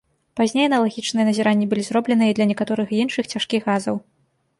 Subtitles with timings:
[0.39, 3.95] Пазней аналагічныя назіранні былі зробленыя і для некаторых іншых цяжкіх газаў.